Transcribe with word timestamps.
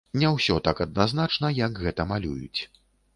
Не 0.19 0.29
ўсё 0.35 0.55
так 0.67 0.79
адназначна, 0.85 1.51
як 1.59 1.77
гэта 1.83 2.07
малююць. 2.13 2.59